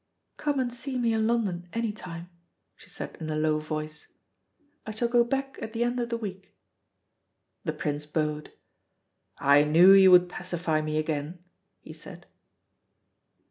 [0.37, 2.27] "Come and see me in London any time,"
[2.75, 4.07] she said in a low voice.
[4.83, 6.55] "I shall go back at the end of the week."
[7.65, 8.51] The Prince bowed.
[9.37, 11.37] "I knew you would pacify me again,"
[11.81, 12.25] he said.